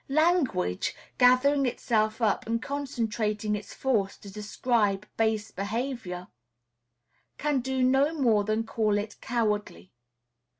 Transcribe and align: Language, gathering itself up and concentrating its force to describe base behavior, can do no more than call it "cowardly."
Language, 0.09 0.95
gathering 1.19 1.67
itself 1.67 2.23
up 2.23 2.47
and 2.47 2.59
concentrating 2.59 3.55
its 3.55 3.71
force 3.75 4.17
to 4.17 4.31
describe 4.31 5.05
base 5.15 5.51
behavior, 5.51 6.27
can 7.37 7.59
do 7.59 7.83
no 7.83 8.11
more 8.11 8.43
than 8.43 8.63
call 8.63 8.97
it 8.97 9.17
"cowardly." 9.21 9.91